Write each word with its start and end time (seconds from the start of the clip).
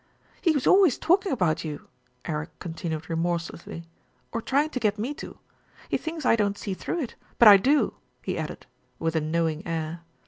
"He's 0.41 0.65
always 0.65 0.97
talking 0.97 1.31
about 1.31 1.63
you," 1.63 1.87
Eric 2.25 2.57
continued 2.57 3.07
remorselessly, 3.07 3.83
"or 4.31 4.41
trying 4.41 4.71
to 4.71 4.79
get 4.79 4.97
me 4.97 5.13
to. 5.13 5.37
He 5.89 5.97
thinks 5.97 6.25
I 6.25 6.35
don't 6.35 6.57
see 6.57 6.73
through 6.73 7.01
it; 7.01 7.15
but 7.37 7.47
I 7.47 7.57
do," 7.57 7.93
he 8.23 8.35
added, 8.35 8.65
with 8.97 9.15
a 9.15 9.21
know 9.21 9.47
ing 9.47 9.61
air. 9.67 10.01